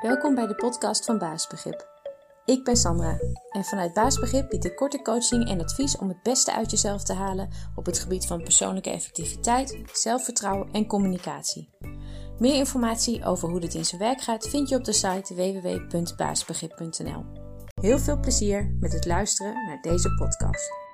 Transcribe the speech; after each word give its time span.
Welkom 0.00 0.34
bij 0.34 0.46
de 0.46 0.54
podcast 0.54 1.04
van 1.04 1.18
Baasbegrip. 1.18 1.88
Ik 2.44 2.64
ben 2.64 2.76
Sandra 2.76 3.18
en 3.50 3.64
vanuit 3.64 3.94
Baasbegrip 3.94 4.48
bied 4.48 4.64
ik 4.64 4.76
korte 4.76 5.02
coaching 5.02 5.48
en 5.48 5.60
advies 5.60 5.98
om 5.98 6.08
het 6.08 6.22
beste 6.22 6.52
uit 6.52 6.70
jezelf 6.70 7.02
te 7.02 7.12
halen 7.12 7.48
op 7.74 7.86
het 7.86 7.98
gebied 7.98 8.26
van 8.26 8.42
persoonlijke 8.42 8.90
effectiviteit, 8.90 9.78
zelfvertrouwen 9.92 10.68
en 10.72 10.86
communicatie. 10.86 11.68
Meer 12.38 12.54
informatie 12.54 13.24
over 13.24 13.48
hoe 13.48 13.60
dit 13.60 13.74
in 13.74 13.84
zijn 13.84 14.00
werk 14.00 14.20
gaat 14.20 14.48
vind 14.48 14.68
je 14.68 14.76
op 14.76 14.84
de 14.84 14.92
site 14.92 15.34
www.baasbegrip.nl. 15.34 17.24
Heel 17.80 17.98
veel 17.98 18.20
plezier 18.20 18.76
met 18.80 18.92
het 18.92 19.06
luisteren 19.06 19.66
naar 19.66 19.80
deze 19.80 20.14
podcast. 20.14 20.89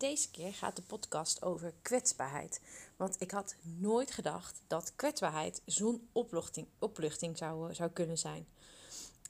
Deze 0.00 0.30
keer 0.30 0.54
gaat 0.54 0.76
de 0.76 0.82
podcast 0.82 1.42
over 1.42 1.72
kwetsbaarheid. 1.82 2.60
Want 2.96 3.20
ik 3.20 3.30
had 3.30 3.54
nooit 3.62 4.10
gedacht 4.10 4.60
dat 4.66 4.92
kwetsbaarheid 4.96 5.62
zo'n 5.64 6.08
opluchting, 6.78 7.38
zou, 7.38 7.74
zou 7.74 7.90
kunnen 7.90 8.18
zijn. 8.18 8.46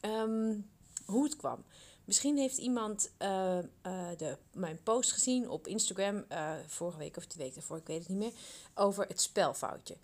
Ehm, 0.00 0.56
hoe 1.04 1.24
het 1.24 1.36
kwam. 1.36 1.64
Misschien 2.04 2.36
heeft 2.36 2.58
iemand 2.58 3.10
uh, 3.18 3.58
uh, 3.58 4.08
de, 4.16 4.38
mijn 4.52 4.82
post 4.82 5.12
gezien 5.12 5.48
op 5.48 5.66
Instagram, 5.66 6.24
vorige 6.66 6.98
week 6.98 7.16
of 7.16 7.24
twee 7.24 7.42
weken 7.44 7.60
daarvoor, 7.60 7.76
ik 7.76 7.86
weet 7.86 7.98
het 7.98 8.08
niet 8.08 8.18
meer, 8.18 8.32
over 8.74 9.06
het 9.06 9.20
spelfoutje. 9.20 9.96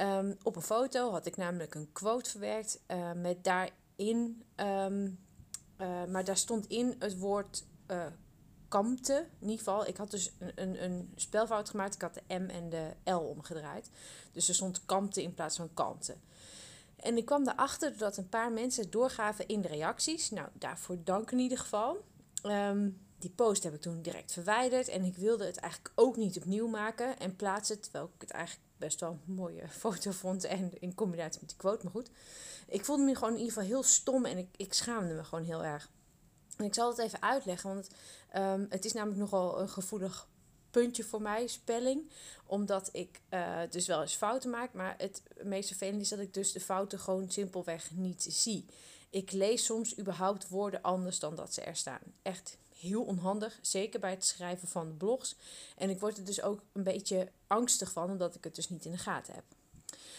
Um, 0.00 0.36
op 0.42 0.56
een 0.56 0.62
foto 0.62 1.10
had 1.10 1.26
ik 1.26 1.36
namelijk 1.36 1.74
een 1.74 1.92
quote 1.92 2.30
verwerkt 2.30 2.80
met 3.14 3.44
daarin, 3.44 4.42
um, 4.56 5.18
maar 6.10 6.24
daar 6.24 6.36
stond 6.36 6.66
in 6.66 6.96
het 6.98 7.18
woord 7.18 7.64
kampte. 8.68 9.26
In 9.38 9.48
ieder 9.48 9.58
geval, 9.58 9.86
ik 9.86 9.96
had 9.96 10.10
dus 10.10 10.32
een, 10.38 10.52
een, 10.54 10.84
een, 10.84 11.12
spelfout 11.14 11.70
gemaakt. 11.70 11.94
Ik 11.94 12.00
had 12.00 12.14
de 12.14 12.38
M 12.38 12.48
en 12.48 12.68
de 12.68 12.90
L 13.04 13.16
omgedraaid. 13.16 13.90
Dus 14.32 14.48
er 14.48 14.54
stond 14.54 14.84
kampte 14.86 15.22
in 15.22 15.34
plaats 15.34 15.56
van 15.56 15.74
kanten. 15.74 16.20
En 16.96 17.16
ik 17.16 17.24
kwam 17.24 17.48
erachter 17.48 17.90
doordat 17.90 18.16
een 18.16 18.28
paar 18.28 18.52
mensen 18.52 18.82
het 18.82 18.92
doorgaven 18.92 19.48
in 19.48 19.60
de 19.60 19.68
reacties. 19.68 20.30
Nou, 20.30 20.48
daarvoor 20.52 20.96
dank 21.04 21.30
in 21.30 21.38
ieder 21.38 21.58
geval. 21.58 22.04
Um, 22.42 22.98
die 23.18 23.30
post 23.30 23.62
heb 23.62 23.74
ik 23.74 23.80
toen 23.80 24.02
direct 24.02 24.32
verwijderd. 24.32 24.88
En 24.88 25.04
ik 25.04 25.16
wilde 25.16 25.46
het 25.46 25.56
eigenlijk 25.56 25.92
ook 25.94 26.16
niet 26.16 26.36
opnieuw 26.36 26.68
maken 26.68 27.18
en 27.18 27.36
plaatsen. 27.36 27.80
Terwijl 27.80 28.10
ik 28.14 28.20
het 28.20 28.30
eigenlijk 28.30 28.64
best 28.76 29.00
wel 29.00 29.10
een 29.10 29.34
mooie 29.34 29.68
foto 29.82 30.10
vond. 30.10 30.44
En 30.44 30.72
in 30.80 30.94
combinatie 30.94 31.40
met 31.40 31.48
die 31.48 31.58
quote, 31.58 31.84
maar 31.84 31.92
goed. 31.92 32.10
Ik 32.66 32.84
voelde 32.84 33.02
me 33.02 33.14
gewoon 33.14 33.32
in 33.32 33.38
ieder 33.38 33.52
geval 33.52 33.68
heel 33.68 33.82
stom 33.82 34.24
en 34.24 34.38
ik, 34.38 34.48
ik 34.56 34.72
schaamde 34.72 35.14
me 35.14 35.24
gewoon 35.24 35.44
heel 35.44 35.64
erg. 35.64 35.90
Ik 36.64 36.74
zal 36.74 36.88
het 36.88 36.98
even 36.98 37.22
uitleggen, 37.22 37.74
want 37.74 37.88
um, 38.36 38.66
het 38.68 38.84
is 38.84 38.92
namelijk 38.92 39.20
nogal 39.20 39.60
een 39.60 39.68
gevoelig 39.68 40.28
puntje 40.70 41.04
voor 41.04 41.22
mij, 41.22 41.46
spelling. 41.46 42.10
Omdat 42.46 42.88
ik 42.92 43.20
uh, 43.30 43.58
dus 43.70 43.86
wel 43.86 44.00
eens 44.00 44.14
fouten 44.14 44.50
maak, 44.50 44.72
maar 44.72 44.94
het 44.98 45.22
meest 45.42 45.68
vervelend 45.68 46.00
is 46.00 46.08
dat 46.08 46.18
ik 46.18 46.34
dus 46.34 46.52
de 46.52 46.60
fouten 46.60 46.98
gewoon 46.98 47.30
simpelweg 47.30 47.90
niet 47.90 48.26
zie. 48.28 48.64
Ik 49.10 49.32
lees 49.32 49.64
soms 49.64 49.98
überhaupt 49.98 50.48
woorden 50.48 50.82
anders 50.82 51.18
dan 51.18 51.34
dat 51.34 51.54
ze 51.54 51.60
er 51.60 51.76
staan. 51.76 52.00
Echt 52.22 52.58
heel 52.78 53.02
onhandig, 53.02 53.58
zeker 53.62 54.00
bij 54.00 54.10
het 54.10 54.24
schrijven 54.24 54.68
van 54.68 54.96
blogs. 54.96 55.36
En 55.76 55.90
ik 55.90 56.00
word 56.00 56.18
er 56.18 56.24
dus 56.24 56.42
ook 56.42 56.62
een 56.72 56.82
beetje 56.82 57.28
angstig 57.46 57.92
van, 57.92 58.10
omdat 58.10 58.34
ik 58.34 58.44
het 58.44 58.54
dus 58.54 58.68
niet 58.68 58.84
in 58.84 58.90
de 58.90 58.98
gaten 58.98 59.34
heb. 59.34 59.44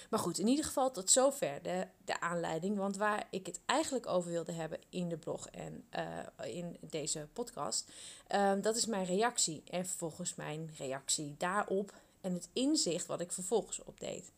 Maar 0.09 0.19
goed, 0.19 0.37
in 0.37 0.47
ieder 0.47 0.65
geval 0.65 0.91
tot 0.91 1.11
zover 1.11 1.61
de, 1.61 1.87
de 2.05 2.19
aanleiding. 2.19 2.77
Want 2.77 2.97
waar 2.97 3.27
ik 3.29 3.45
het 3.45 3.59
eigenlijk 3.65 4.07
over 4.07 4.31
wilde 4.31 4.51
hebben 4.51 4.79
in 4.89 5.09
de 5.09 5.17
blog 5.17 5.47
en 5.47 5.83
uh, 5.95 6.55
in 6.55 6.77
deze 6.81 7.27
podcast, 7.33 7.91
uh, 8.31 8.51
dat 8.61 8.75
is 8.75 8.85
mijn 8.85 9.05
reactie. 9.05 9.63
En 9.69 9.85
vervolgens 9.85 10.35
mijn 10.35 10.73
reactie 10.77 11.35
daarop 11.37 11.93
en 12.21 12.33
het 12.33 12.49
inzicht 12.53 13.05
wat 13.05 13.19
ik 13.19 13.31
vervolgens 13.31 13.83
opdeed. 13.83 14.31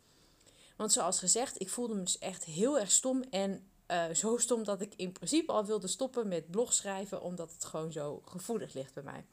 Want 0.76 0.92
zoals 0.92 1.20
gezegd, 1.20 1.62
ik 1.62 1.70
voelde 1.70 1.95
me 1.95 2.04
dus 2.04 2.20
echt 2.20 2.44
heel 2.44 2.80
erg 2.80 2.92
stom. 2.92 3.23
En 3.30 3.64
uh, 3.88 4.10
zo 4.14 4.38
stom 4.38 4.64
dat 4.64 4.82
ik 4.82 4.94
in 4.95 5.11
principe 5.11 5.52
al 5.52 5.66
wilde 5.66 5.88
stoppen 5.88 6.28
met 6.28 6.52
blogschrijven, 6.52 7.22
omdat 7.22 7.52
het 7.54 7.66
gewoon 7.66 7.92
zo 7.92 8.22
gevoelig 8.26 8.73
ligt 8.73 8.94
bij 8.94 9.04
mij. 9.04 9.26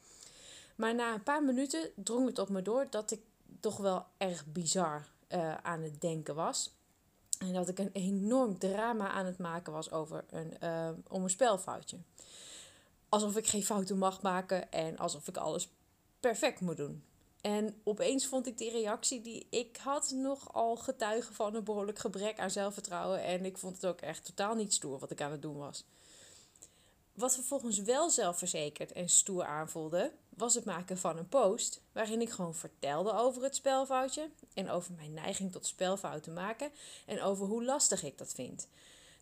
Maar 0.74 0.94
na 0.94 1.14
een 1.14 1.22
paar 1.22 1.44
minuten 1.44 1.90
drong 1.94 2.26
het 2.26 2.38
op 2.38 2.48
me 2.48 2.62
door 2.62 2.86
dat 2.90 3.10
ik 3.10 3.20
toch 3.60 3.76
wel 3.76 4.06
erg 4.16 4.46
bizar 4.46 5.06
uh, 5.28 5.54
aan 5.54 5.82
het 5.82 6.00
denken 6.00 6.34
was. 6.34 6.76
En 7.38 7.52
dat 7.52 7.68
ik 7.68 7.78
een 7.78 7.92
enorm 7.92 8.58
drama 8.58 9.08
aan 9.08 9.26
het 9.26 9.38
maken 9.38 9.72
was 9.72 9.90
over 9.90 10.24
een, 10.30 10.54
uh, 10.62 10.88
om 11.08 11.22
een 11.22 11.30
spelfoutje. 11.30 11.98
Alsof 13.08 13.36
ik 13.36 13.46
geen 13.46 13.64
fouten 13.64 13.98
mag 13.98 14.22
maken 14.22 14.72
en 14.72 14.98
alsof 14.98 15.28
ik 15.28 15.36
alles 15.36 15.68
perfect 16.20 16.60
moet 16.60 16.76
doen. 16.76 17.02
En 17.40 17.80
opeens 17.84 18.26
vond 18.26 18.46
ik 18.46 18.58
die 18.58 18.70
reactie 18.70 19.20
die 19.20 19.46
ik 19.50 19.76
had 19.76 20.10
nogal 20.10 20.76
getuigen 20.76 21.34
van 21.34 21.54
een 21.54 21.64
behoorlijk 21.64 21.98
gebrek 21.98 22.38
aan 22.38 22.50
zelfvertrouwen. 22.50 23.22
En 23.22 23.44
ik 23.44 23.58
vond 23.58 23.74
het 23.74 23.86
ook 23.86 24.00
echt 24.00 24.24
totaal 24.24 24.54
niet 24.54 24.72
stoer 24.72 24.98
wat 24.98 25.10
ik 25.10 25.20
aan 25.20 25.30
het 25.30 25.42
doen 25.42 25.56
was. 25.56 25.84
Wat 27.18 27.34
vervolgens 27.34 27.78
wel 27.78 28.10
zelfverzekerd 28.10 28.92
en 28.92 29.08
stoer 29.08 29.44
aanvoelde, 29.44 30.12
was 30.28 30.54
het 30.54 30.64
maken 30.64 30.98
van 30.98 31.16
een 31.16 31.28
post 31.28 31.80
waarin 31.92 32.20
ik 32.20 32.30
gewoon 32.30 32.54
vertelde 32.54 33.12
over 33.12 33.42
het 33.42 33.54
spelfoutje 33.54 34.30
en 34.54 34.70
over 34.70 34.92
mijn 34.94 35.14
neiging 35.14 35.52
tot 35.52 35.66
spelfouten 35.66 36.32
maken 36.32 36.70
en 37.06 37.22
over 37.22 37.46
hoe 37.46 37.64
lastig 37.64 38.02
ik 38.02 38.18
dat 38.18 38.32
vind. 38.32 38.68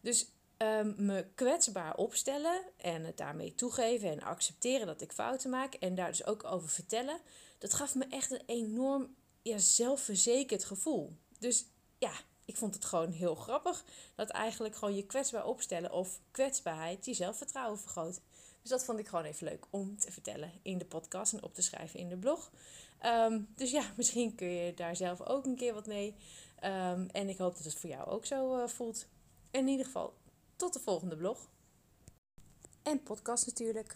Dus 0.01 0.29
um, 0.59 0.95
me 0.99 1.27
kwetsbaar 1.35 1.97
opstellen 1.97 2.63
en 2.77 3.05
het 3.05 3.17
daarmee 3.17 3.55
toegeven 3.55 4.11
en 4.11 4.23
accepteren 4.23 4.87
dat 4.87 5.01
ik 5.01 5.13
fouten 5.13 5.51
maak 5.51 5.75
en 5.75 5.95
daar 5.95 6.11
dus 6.11 6.27
ook 6.27 6.45
over 6.45 6.69
vertellen, 6.69 7.21
dat 7.59 7.75
gaf 7.75 7.95
me 7.95 8.07
echt 8.09 8.31
een 8.31 8.43
enorm 8.47 9.15
ja, 9.43 9.59
zelfverzekerd 9.59 10.65
gevoel. 10.65 11.17
Dus 11.39 11.67
ja, 11.99 12.13
ik 12.47 12.57
vond 12.57 12.75
het 12.75 12.85
gewoon 12.85 13.11
heel 13.11 13.35
grappig 13.35 13.85
dat 14.15 14.29
eigenlijk 14.29 14.77
gewoon 14.77 14.95
je 14.95 15.07
kwetsbaar 15.07 15.47
opstellen 15.47 15.93
of 15.93 16.21
kwetsbaarheid 16.31 17.05
je 17.05 17.15
zelfvertrouwen 17.15 17.79
vergroot. 17.79 18.21
Dus 18.63 18.71
dat 18.71 18.85
vond 18.85 18.99
ik 18.99 19.09
gewoon 19.09 19.25
even 19.25 19.47
leuk 19.47 19.65
om 19.71 19.99
te 19.99 20.13
vertellen 20.13 20.53
in 20.63 20.79
de 20.79 20.85
podcast 20.85 21.33
en 21.33 21.43
op 21.43 21.55
te 21.55 21.63
schrijven 21.63 22.01
in 22.01 22.09
de 22.09 22.17
blog. 22.17 22.51
Um, 23.05 23.49
dus 23.55 23.71
ja, 23.71 23.93
misschien 23.97 24.35
kun 24.35 24.49
je 24.49 24.75
daar 24.75 24.97
zelf 24.97 25.23
ook 25.23 25.45
een 25.45 25.57
keer 25.57 25.75
wat 25.75 25.87
mee. 25.87 26.15
Um, 26.65 27.09
en 27.11 27.29
ik 27.29 27.39
hoop 27.39 27.57
dat 27.57 27.65
het 27.65 27.75
voor 27.75 27.91
jou 27.91 28.09
ook 28.09 28.27
zo 28.27 28.59
uh, 28.59 28.69
voelt. 28.69 29.07
In 29.51 29.69
ieder 29.69 29.87
geval, 29.87 30.15
tot 30.57 30.73
de 30.73 30.81
volgende 30.81 31.17
blog. 31.17 31.49
En 32.83 33.03
podcast 33.03 33.47
natuurlijk. 33.47 33.95